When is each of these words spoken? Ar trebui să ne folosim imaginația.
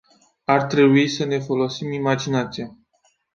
Ar 0.47 0.61
trebui 0.63 1.07
să 1.07 1.25
ne 1.25 1.39
folosim 1.39 1.91
imaginația. 1.91 2.77